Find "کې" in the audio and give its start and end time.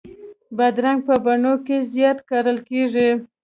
1.65-1.77